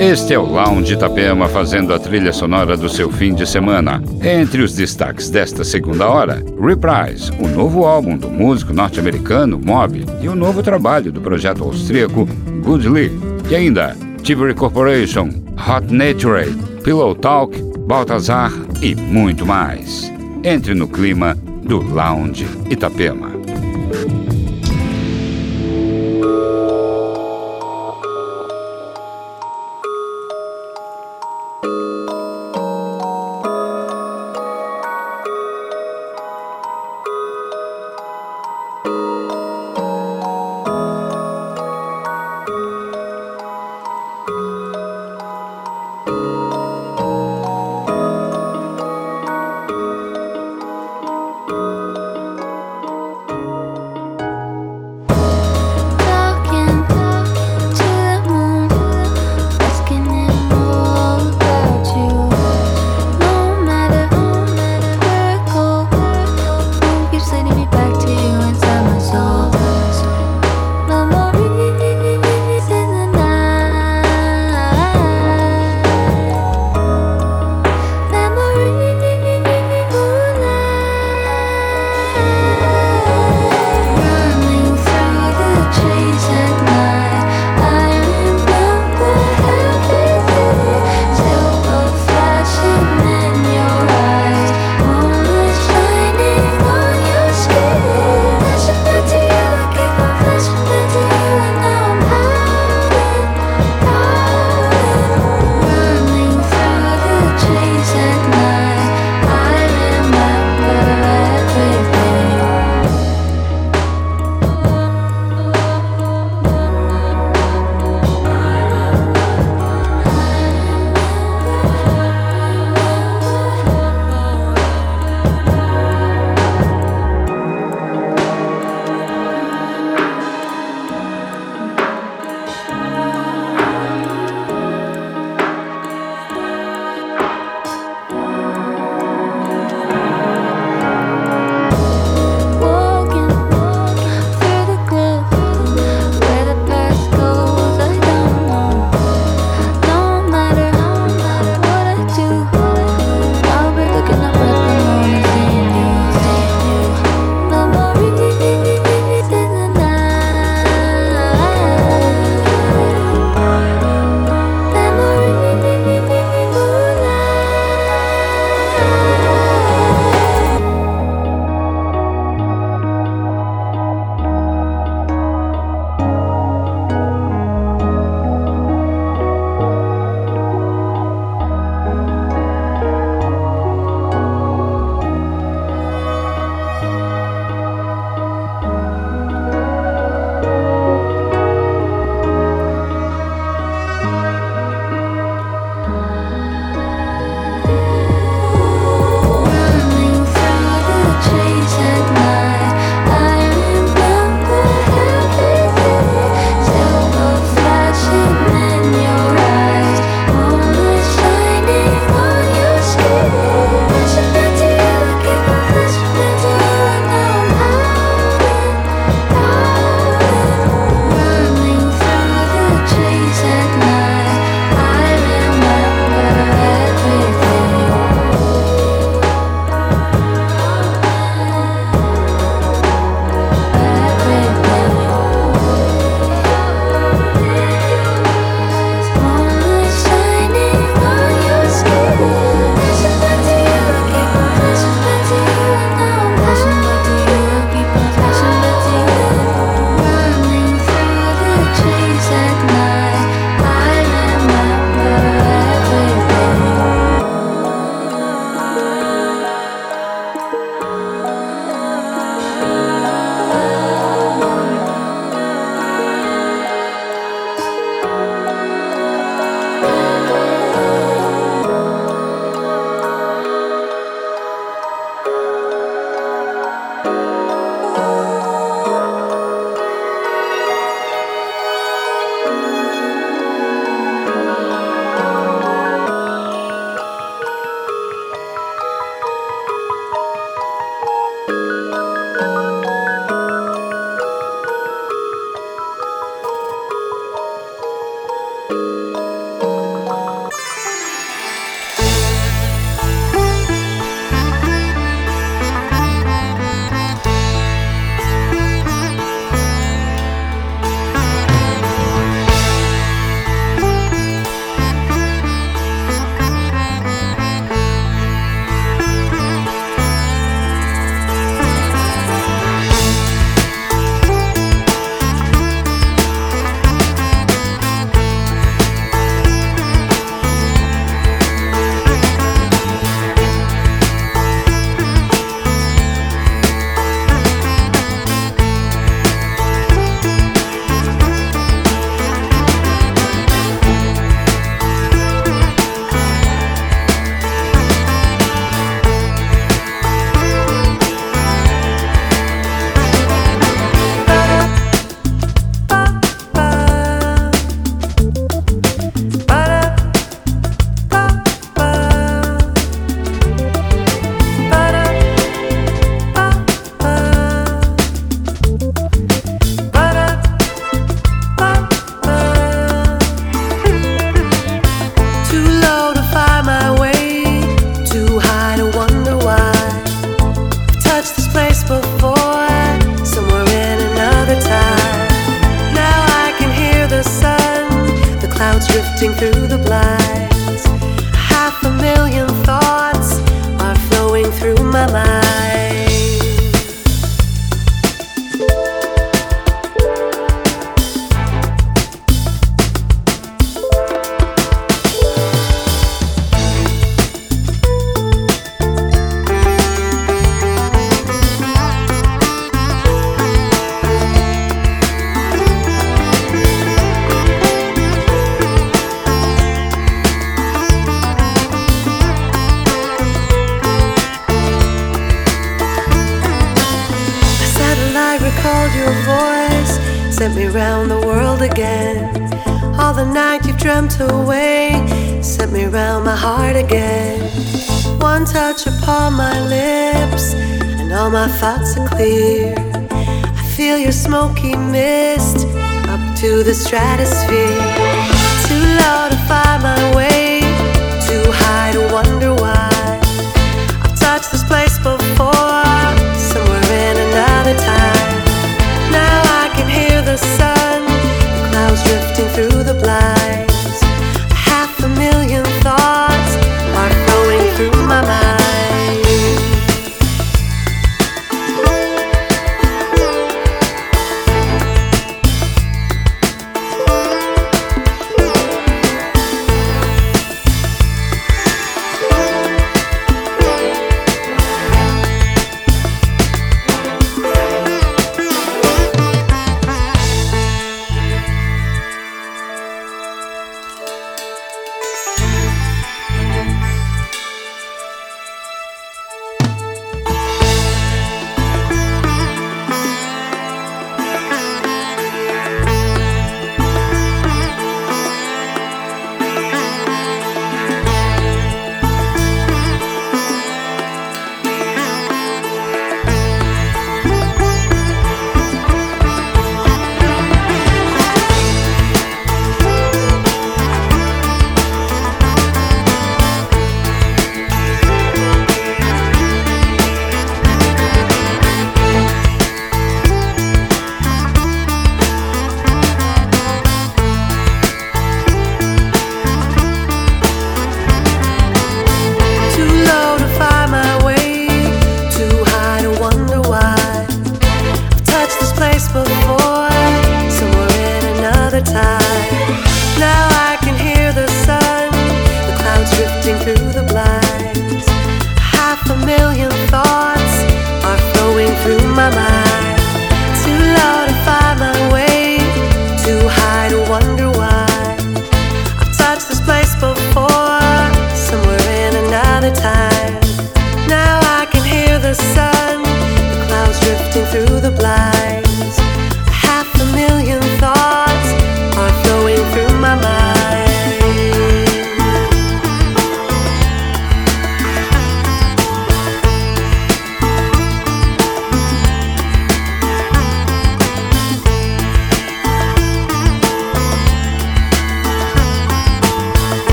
[0.00, 4.02] Este é o Lounge Itapema fazendo a trilha sonora do seu fim de semana.
[4.24, 10.26] Entre os destaques desta segunda hora, Reprise, o novo álbum do músico norte-americano Mob e
[10.26, 12.26] o novo trabalho do projeto austríaco
[12.64, 13.12] Good Lee.
[13.50, 15.28] E ainda, Tiberi Corporation,
[15.68, 16.50] Hot Nature,
[16.82, 20.10] Pillow Talk, Baltazar e muito mais.
[20.42, 23.29] Entre no clima do Lounge Itapema.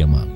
[0.00, 0.29] Ефрема.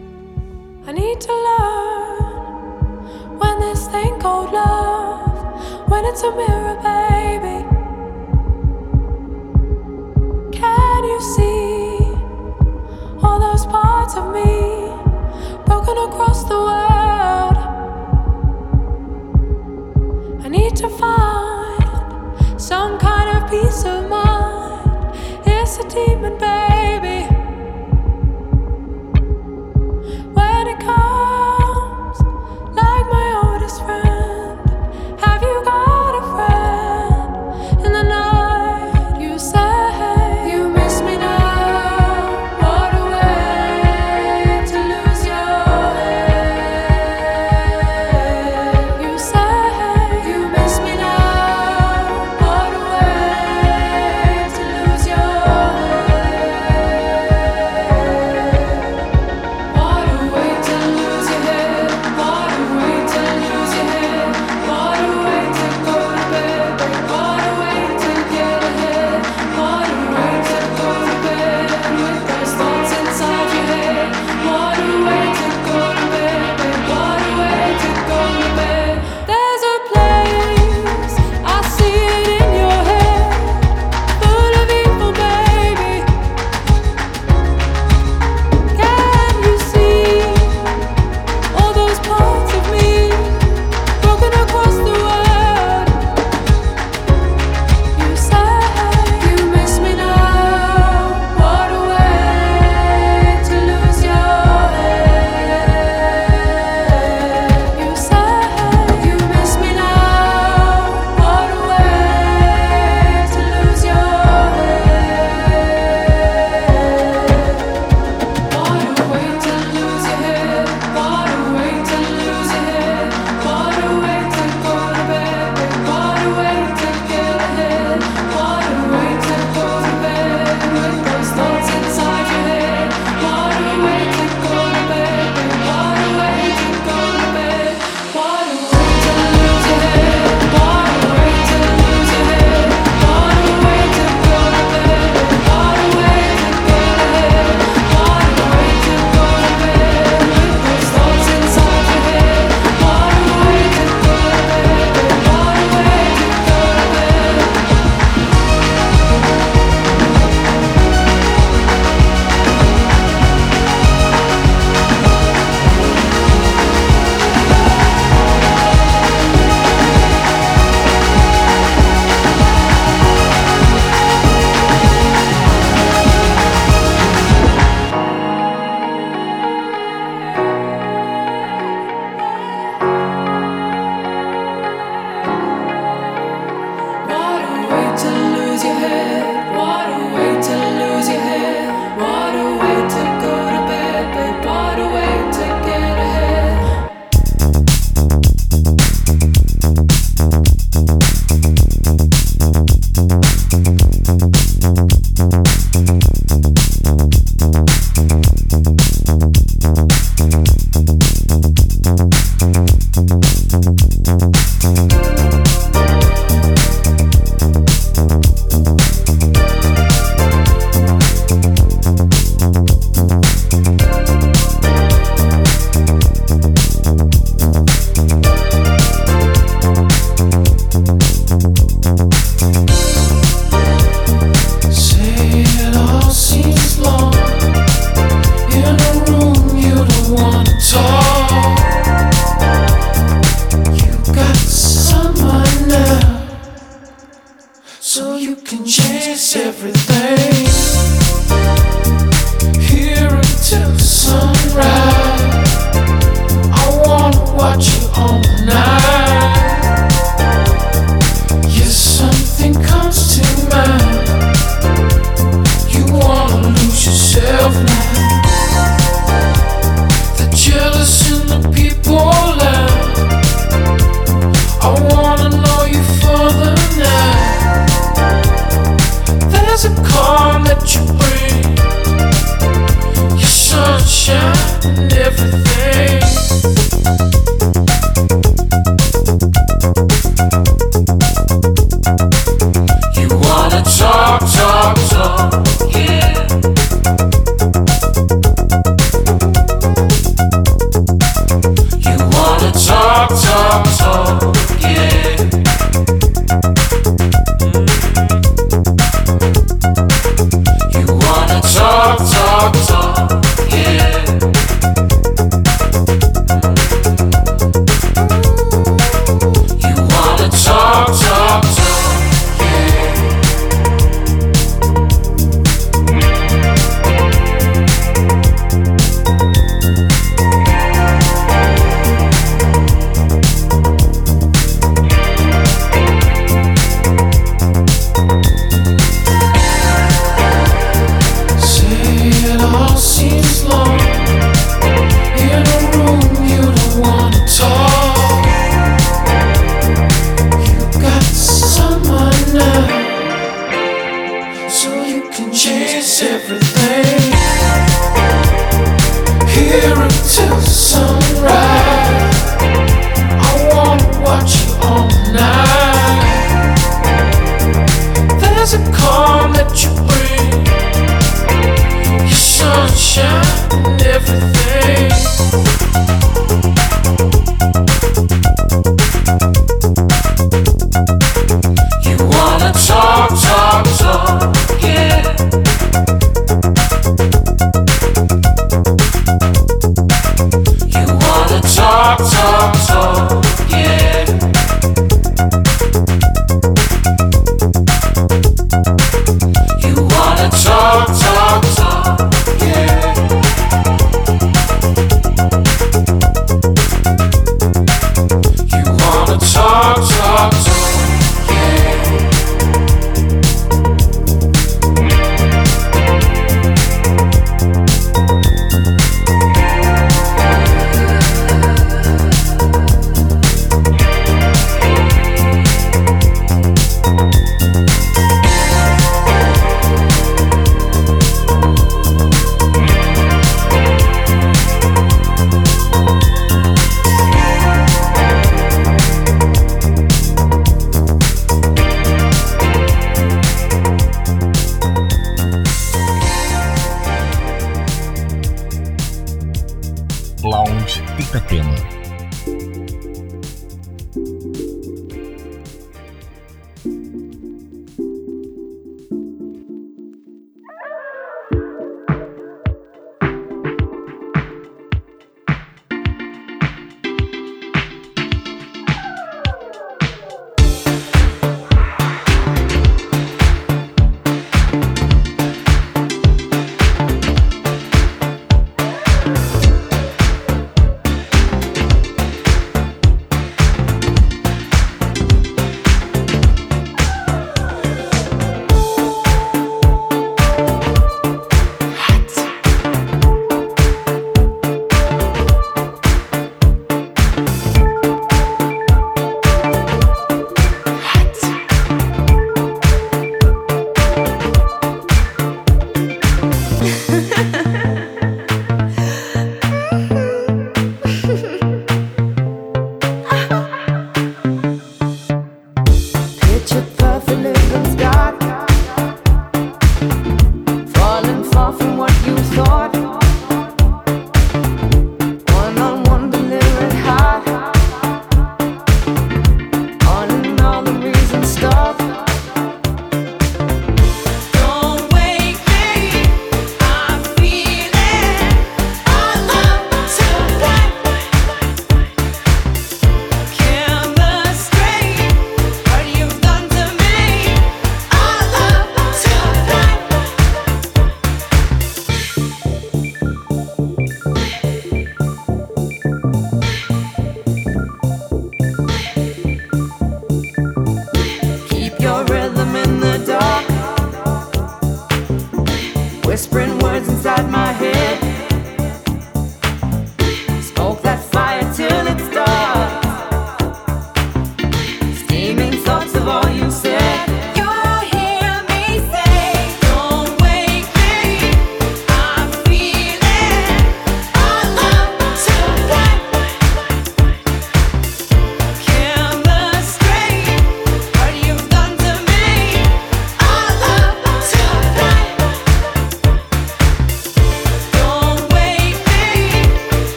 [531.25, 531.84] stop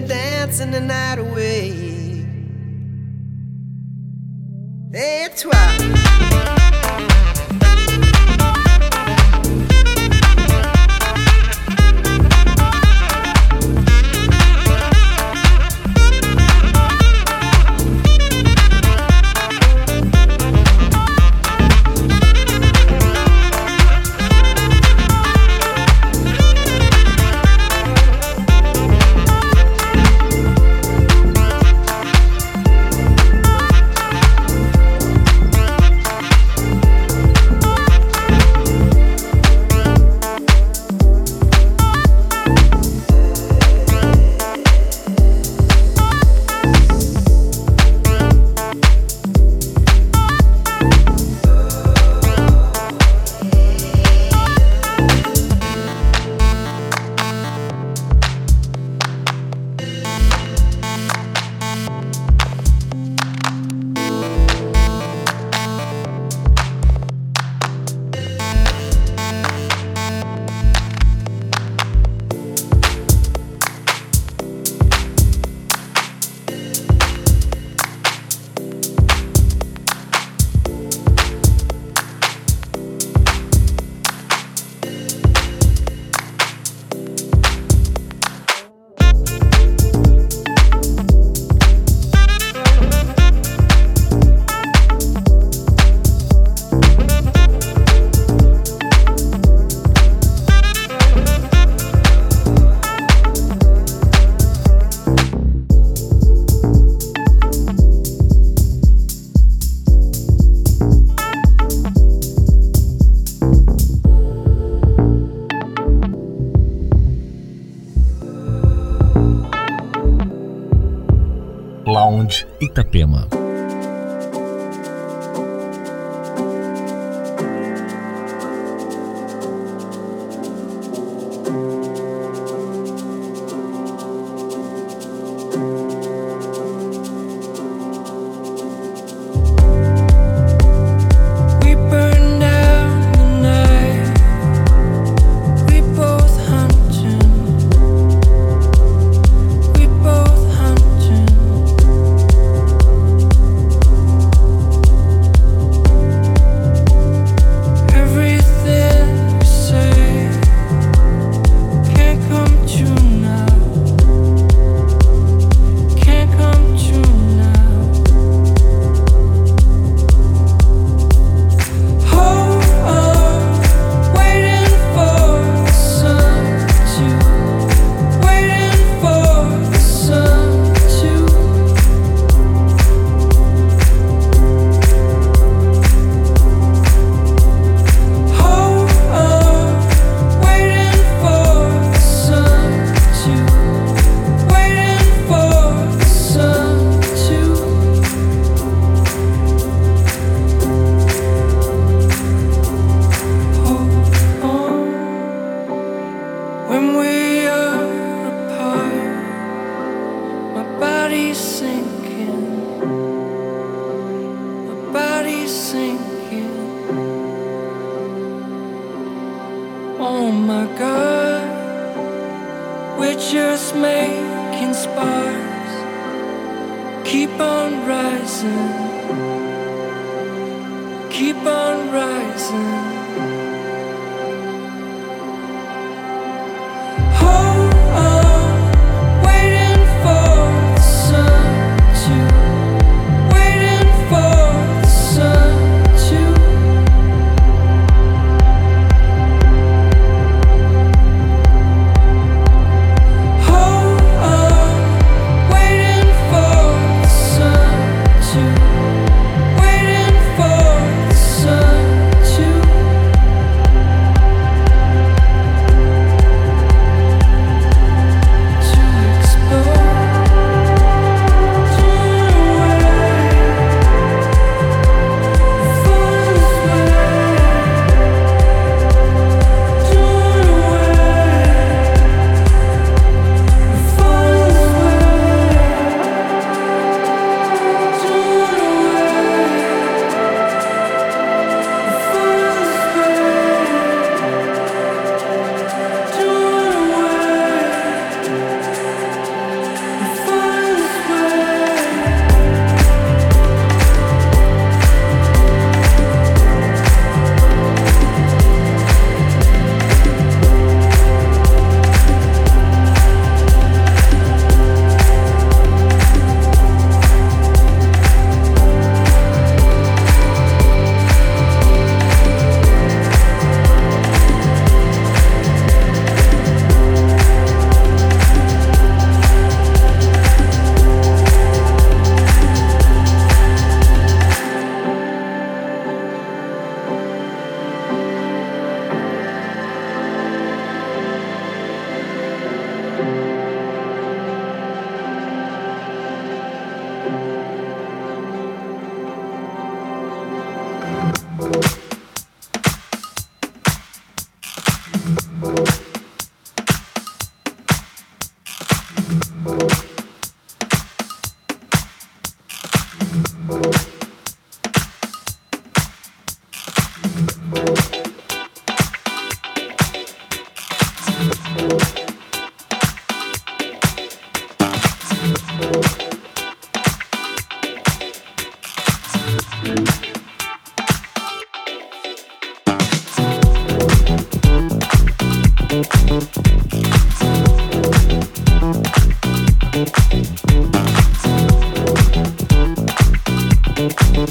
[0.00, 1.67] dancing the night away.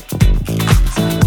[0.10, 1.27] So